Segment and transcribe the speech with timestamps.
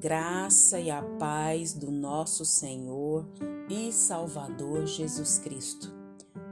[0.00, 3.26] Graça e a paz do nosso Senhor
[3.68, 5.92] e Salvador Jesus Cristo.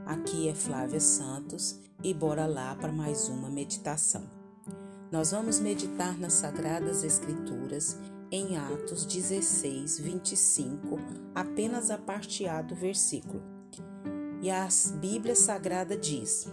[0.05, 4.29] Aqui é Flávia Santos e bora lá para mais uma meditação.
[5.09, 7.97] Nós vamos meditar nas Sagradas Escrituras
[8.29, 10.99] em Atos 16, 25,
[11.33, 13.41] apenas a parte A do versículo.
[14.41, 14.67] E a
[14.99, 16.47] Bíblia Sagrada diz: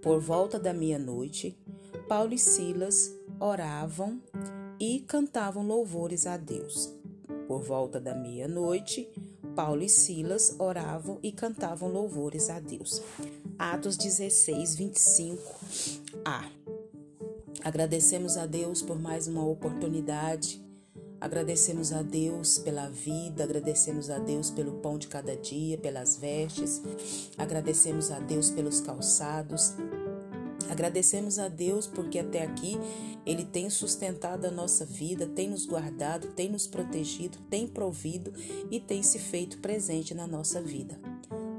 [0.00, 1.58] Por volta da meia-noite,
[2.08, 4.18] Paulo e Silas oravam
[4.80, 6.90] e cantavam louvores a Deus.
[7.46, 9.06] Por volta da meia-noite,
[9.54, 13.02] Paulo e Silas oravam e cantavam louvores a Deus.
[13.58, 16.50] Atos 16, 25a.
[17.62, 20.64] Agradecemos a Deus por mais uma oportunidade.
[21.20, 26.80] Agradecemos a Deus pela vida, agradecemos a Deus pelo pão de cada dia, pelas vestes,
[27.36, 29.74] agradecemos a Deus pelos calçados,
[30.70, 32.78] Agradecemos a Deus porque até aqui
[33.26, 38.32] Ele tem sustentado a nossa vida, tem nos guardado, tem nos protegido, tem provido
[38.70, 40.96] e tem se feito presente na nossa vida.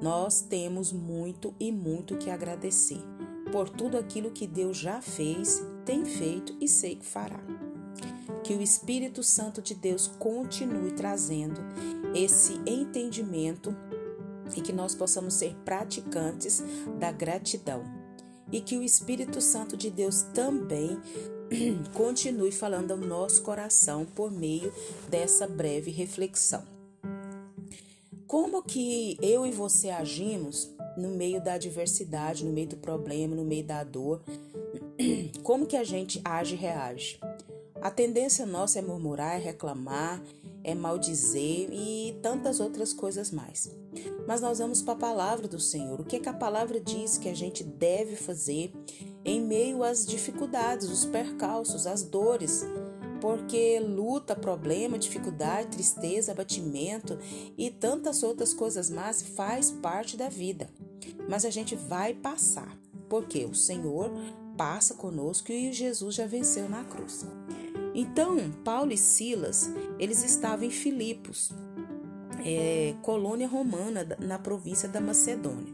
[0.02, 3.02] Nós temos muito e muito que agradecer
[3.52, 7.44] por tudo aquilo que Deus já fez, tem feito e sei que fará.
[8.46, 11.60] Que o Espírito Santo de Deus continue trazendo
[12.16, 13.76] esse entendimento
[14.56, 16.64] e que nós possamos ser praticantes
[16.98, 18.01] da gratidão
[18.52, 21.00] e que o Espírito Santo de Deus também
[21.94, 24.74] continue falando ao nosso coração por meio
[25.10, 26.64] dessa breve reflexão.
[28.28, 33.44] Como que eu e você agimos no meio da adversidade, no meio do problema, no
[33.44, 34.22] meio da dor?
[35.44, 37.20] Como que a gente age e reage?
[37.82, 40.22] A tendência nossa é murmurar, é reclamar,
[40.64, 43.70] é maldizer e tantas outras coisas mais.
[44.28, 46.00] Mas nós vamos para a palavra do Senhor.
[46.00, 48.72] O que, é que a palavra diz que a gente deve fazer
[49.26, 52.64] em meio às dificuldades, os percalços, as dores?
[53.20, 57.20] Porque luta, problema, dificuldade, tristeza, abatimento
[57.58, 60.70] e tantas outras coisas mais faz parte da vida.
[61.30, 62.76] Mas a gente vai passar,
[63.08, 64.12] porque o Senhor
[64.58, 67.26] passa conosco e Jesus já venceu na cruz.
[67.94, 69.70] Então, Paulo e Silas,
[70.00, 71.52] eles estavam em Filipos,
[72.46, 75.74] é, colônia romana na província da Macedônia.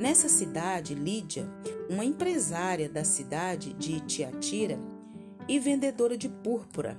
[0.00, 1.48] Nessa cidade, Lídia,
[1.88, 4.78] uma empresária da cidade de Tiatira
[5.48, 6.98] e vendedora de púrpura,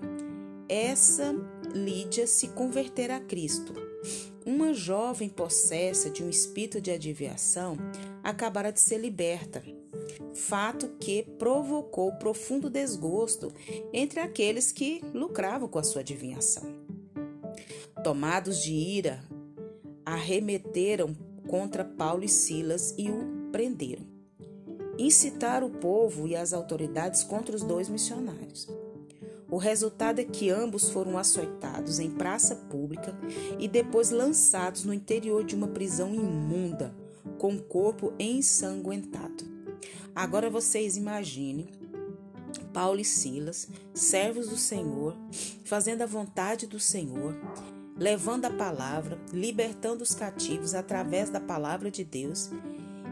[0.69, 1.35] essa
[1.73, 3.73] Lídia se convertera a Cristo.
[4.45, 7.77] Uma jovem possessa de um espírito de adivinhação
[8.23, 9.61] acabara de ser liberta
[10.37, 13.51] fato que provocou profundo desgosto
[13.91, 16.63] entre aqueles que lucravam com a sua adivinhação.
[18.03, 19.21] Tomados de ira,
[20.05, 21.13] arremeteram
[21.47, 24.05] contra Paulo e Silas e o prenderam.
[24.97, 28.67] Incitaram o povo e as autoridades contra os dois missionários.
[29.49, 33.17] O resultado é que ambos foram açoitados em praça pública
[33.57, 36.93] e depois lançados no interior de uma prisão imunda,
[37.37, 39.56] com o corpo ensanguentado.
[40.17, 41.67] Agora vocês imaginem
[42.73, 45.15] Paulo e Silas, servos do Senhor,
[45.63, 47.35] fazendo a vontade do Senhor,
[47.95, 52.49] levando a palavra, libertando os cativos através da palavra de Deus.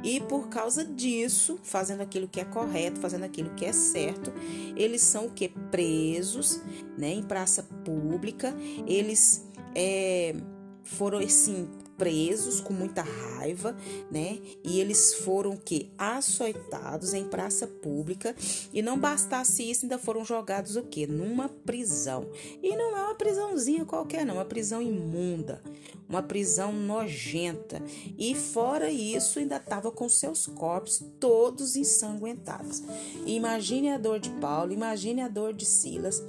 [0.04, 4.34] E por causa disso, fazendo aquilo que é correto, fazendo aquilo que é certo,
[4.76, 5.50] eles são o que?
[5.50, 6.60] Presos,
[6.98, 8.52] né, em praça pública,
[8.88, 9.46] eles
[9.76, 10.36] é,
[10.82, 13.76] foram assim presos com muita raiva,
[14.12, 14.40] né?
[14.64, 18.36] E eles foram que açoitados em praça pública
[18.74, 21.08] e não bastasse isso, ainda foram jogados o que?
[21.08, 22.28] Numa prisão.
[22.62, 25.62] E não é uma prisãozinha qualquer, não, é uma prisão imunda,
[26.08, 27.82] uma prisão nojenta.
[28.18, 32.84] E fora isso, ainda estava com seus corpos todos ensanguentados.
[33.26, 36.24] imagine a dor de Paulo, imagine a dor de Silas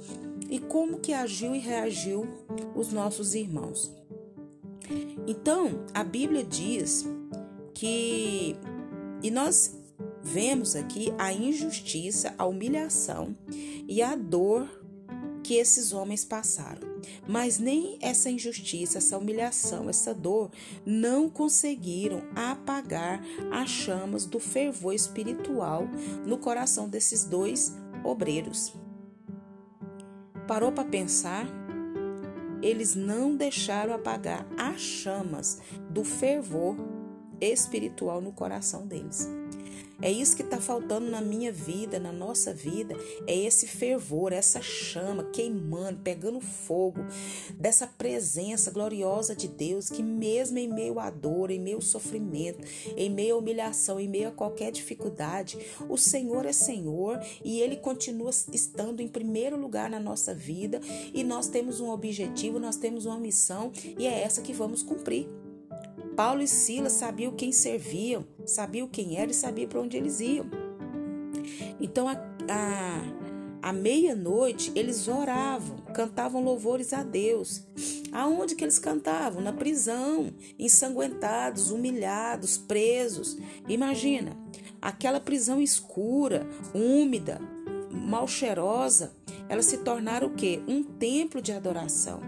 [0.49, 2.27] e como que agiu e reagiu
[2.75, 3.91] os nossos irmãos.
[5.27, 7.05] Então, a Bíblia diz
[7.73, 8.55] que,
[9.21, 9.77] e nós
[10.23, 13.35] vemos aqui a injustiça, a humilhação
[13.87, 14.69] e a dor
[15.43, 16.85] que esses homens passaram.
[17.25, 20.51] Mas nem essa injustiça, essa humilhação, essa dor
[20.85, 25.87] não conseguiram apagar as chamas do fervor espiritual
[26.25, 27.73] no coração desses dois
[28.03, 28.73] obreiros.
[30.47, 31.45] Parou para pensar?
[32.61, 36.75] Eles não deixaram apagar as chamas do fervor
[37.41, 39.27] espiritual no coração deles.
[39.99, 42.95] É isso que está faltando na minha vida, na nossa vida.
[43.25, 47.01] É esse fervor, essa chama queimando, pegando fogo,
[47.55, 52.59] dessa presença gloriosa de Deus, que mesmo em meio à dor, em meio ao sofrimento,
[52.95, 55.57] em meio à humilhação, em meio a qualquer dificuldade,
[55.89, 60.79] o Senhor é Senhor e Ele continua estando em primeiro lugar na nossa vida.
[61.11, 65.27] E nós temos um objetivo, nós temos uma missão e é essa que vamos cumprir.
[66.17, 70.47] Paulo e Silas sabiam quem serviam, sabiam quem era e sabiam para onde eles iam.
[71.79, 72.13] Então, a,
[72.49, 77.61] a, à meia-noite, eles oravam, cantavam louvores a Deus.
[78.11, 79.43] Aonde que eles cantavam?
[79.43, 83.37] Na prisão, ensanguentados, humilhados, presos.
[83.67, 84.35] Imagina,
[84.81, 87.39] aquela prisão escura, úmida,
[87.91, 89.11] mal cheirosa,
[89.47, 90.61] ela se tornara o quê?
[90.67, 92.21] Um templo de adoração.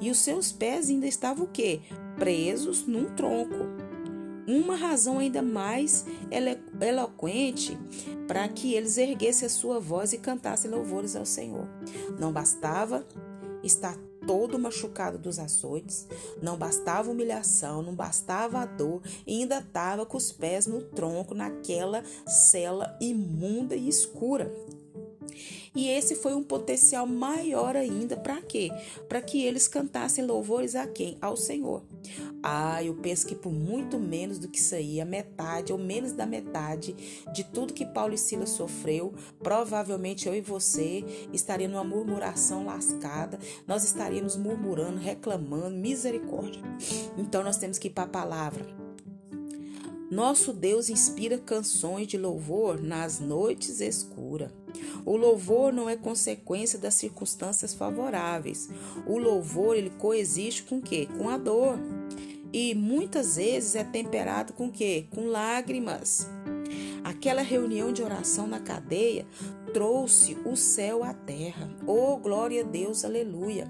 [0.00, 1.82] E os seus pés ainda estavam o quê?
[2.16, 3.66] Presos num tronco.
[4.46, 6.04] Uma razão ainda mais
[6.80, 7.78] eloquente
[8.28, 11.66] para que eles erguessem a sua voz e cantassem louvores ao Senhor.
[12.18, 13.06] Não bastava
[13.62, 13.96] estar
[14.26, 16.06] todo machucado dos açoites,
[16.42, 21.34] não bastava humilhação, não bastava a dor, e ainda estava com os pés no tronco,
[21.34, 24.52] naquela cela imunda e escura.
[25.74, 28.70] E esse foi um potencial maior ainda para quê?
[29.08, 31.18] Para que eles cantassem louvores a quem?
[31.20, 31.82] Ao Senhor.
[32.42, 36.12] Ah, eu penso que por muito menos do que isso aí, a metade ou menos
[36.12, 36.94] da metade
[37.32, 43.38] de tudo que Paulo e Silas sofreu, provavelmente eu e você estaria numa murmuração lascada,
[43.66, 46.62] nós estaríamos murmurando, reclamando, misericórdia.
[47.16, 48.83] Então nós temos que ir para a palavra.
[50.14, 54.52] Nosso Deus inspira canções de louvor nas noites escuras.
[55.04, 58.68] O louvor não é consequência das circunstâncias favoráveis.
[59.08, 61.08] O louvor ele coexiste com o quê?
[61.18, 61.80] Com a dor.
[62.52, 65.08] E muitas vezes é temperado com o quê?
[65.10, 66.28] Com lágrimas.
[67.02, 69.26] Aquela reunião de oração na cadeia
[69.72, 71.68] trouxe o céu à terra.
[71.88, 73.68] Oh, glória a Deus, aleluia.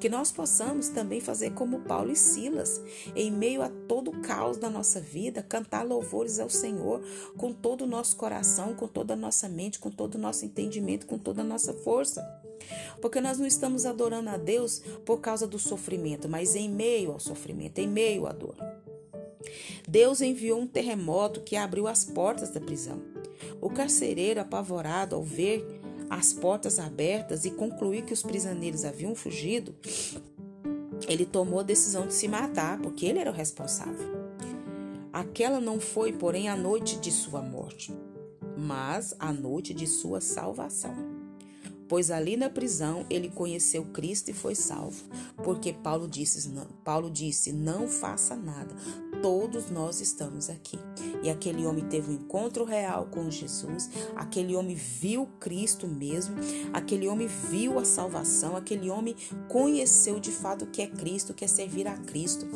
[0.00, 2.80] Que nós possamos também fazer como Paulo e Silas,
[3.14, 7.02] em meio a todo o caos da nossa vida, cantar louvores ao Senhor
[7.36, 11.06] com todo o nosso coração, com toda a nossa mente, com todo o nosso entendimento,
[11.06, 12.24] com toda a nossa força.
[13.00, 17.20] Porque nós não estamos adorando a Deus por causa do sofrimento, mas em meio ao
[17.20, 18.56] sofrimento, em meio à dor.
[19.86, 23.00] Deus enviou um terremoto que abriu as portas da prisão.
[23.60, 25.75] O carcereiro, apavorado ao ver
[26.08, 29.74] as portas abertas e concluir que os prisioneiros haviam fugido,
[31.08, 34.26] ele tomou a decisão de se matar, porque ele era o responsável.
[35.12, 37.92] Aquela não foi, porém, a noite de sua morte,
[38.56, 40.94] mas a noite de sua salvação.
[41.88, 45.04] Pois ali na prisão ele conheceu Cristo e foi salvo.
[45.36, 48.74] Porque Paulo disse, não, Paulo disse: Não faça nada,
[49.26, 50.78] todos nós estamos aqui.
[51.20, 56.36] E aquele homem teve um encontro real com Jesus, aquele homem viu Cristo mesmo,
[56.72, 59.16] aquele homem viu a salvação, aquele homem
[59.48, 62.46] conheceu de fato o que é Cristo, que é servir a Cristo.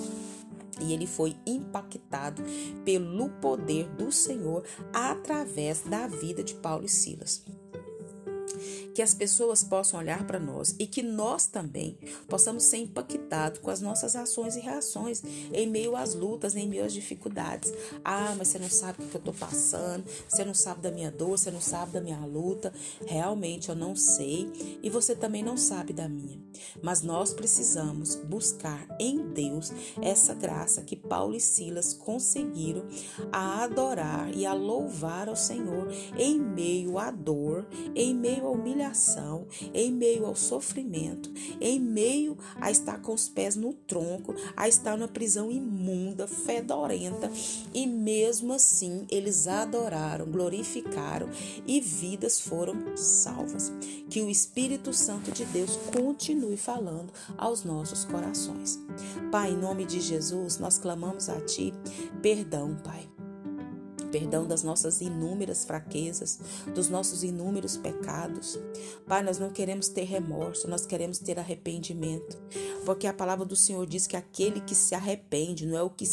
[0.80, 2.40] E ele foi impactado
[2.84, 4.62] pelo poder do Senhor
[4.92, 7.42] através da vida de Paulo e Silas
[9.00, 11.96] que as pessoas possam olhar para nós e que nós também
[12.28, 15.22] possamos ser impactados com as nossas ações e reações
[15.54, 17.72] em meio às lutas, em meio às dificuldades.
[18.04, 21.10] Ah, mas você não sabe o que eu estou passando, você não sabe da minha
[21.10, 22.74] dor, você não sabe da minha luta.
[23.06, 26.38] Realmente eu não sei e você também não sabe da minha.
[26.82, 32.84] Mas nós precisamos buscar em Deus essa graça que Paulo e Silas conseguiram
[33.32, 35.88] a adorar e a louvar ao Senhor
[36.18, 41.30] em meio à dor, em meio à humilhação humilhação, em meio ao sofrimento,
[41.60, 47.30] em meio a estar com os pés no tronco, a estar numa prisão imunda, fedorenta,
[47.72, 51.28] e mesmo assim eles adoraram, glorificaram
[51.66, 53.72] e vidas foram salvas.
[54.08, 58.78] Que o Espírito Santo de Deus continue falando aos nossos corações.
[59.30, 61.72] Pai, em nome de Jesus, nós clamamos a Ti
[62.20, 63.19] perdão, Pai
[64.10, 66.38] perdão das nossas inúmeras fraquezas,
[66.74, 68.58] dos nossos inúmeros pecados.
[69.06, 72.38] Pai, nós não queremos ter remorso, nós queremos ter arrependimento,
[72.84, 76.04] porque a palavra do Senhor diz que aquele que se arrepende não é o que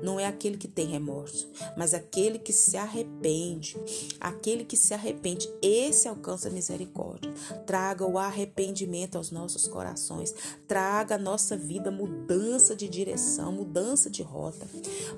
[0.00, 3.76] não é aquele que tem remorso, mas aquele que se arrepende,
[4.20, 7.32] aquele que se arrepende, esse alcança misericórdia.
[7.66, 10.34] Traga o arrependimento aos nossos corações,
[10.66, 14.66] traga a nossa vida mudança de direção, mudança de rota.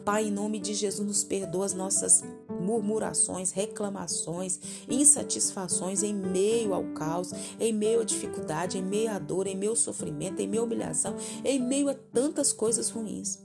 [0.04, 2.22] Pai, em nome de Jesus, nos perdoa as nossas
[2.64, 7.30] murmurações, reclamações, insatisfações em meio ao caos,
[7.60, 10.66] em meio à dificuldade, em meio à dor, em meio ao sofrimento, em meio à
[10.66, 13.38] humilhação, em meio a tantas coisas ruins.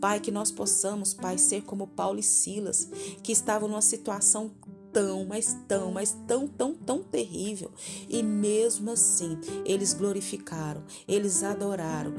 [0.00, 2.88] Pai, que nós possamos, Pai, ser como Paulo e Silas,
[3.22, 4.50] que estavam numa situação
[4.94, 7.70] tão, mas tão, mas tão, tão, tão terrível.
[8.08, 12.14] E mesmo assim, eles glorificaram, eles adoraram,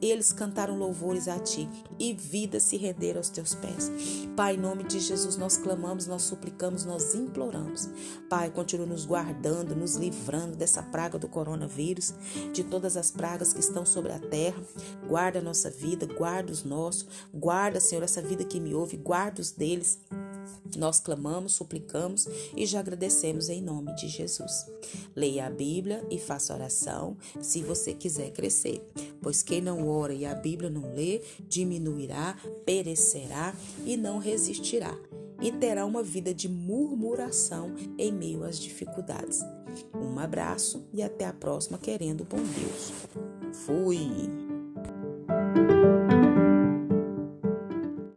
[0.00, 3.92] eles cantaram louvores a ti e vida se renderam aos teus pés.
[4.34, 7.90] Pai, em nome de Jesus, nós clamamos, nós suplicamos, nós imploramos.
[8.30, 12.14] Pai, continue nos guardando, nos livrando dessa praga do coronavírus,
[12.54, 14.62] de todas as pragas que estão sobre a terra.
[15.06, 19.42] Guarda a nossa vida, guarda os nossos, guarda, Senhor, essa vida que me ouve, guarda
[19.42, 19.98] os deles.
[20.76, 24.66] Nós clamamos, suplicamos e já agradecemos em nome de Jesus.
[25.14, 28.82] Leia a Bíblia e faça oração se você quiser crescer,
[29.20, 33.54] pois quem não ora e a Bíblia não lê, diminuirá, perecerá
[33.84, 34.96] e não resistirá,
[35.40, 39.40] e terá uma vida de murmuração em meio às dificuldades.
[39.94, 42.92] Um abraço e até a próxima, querendo bom Deus.
[43.64, 44.08] Fui!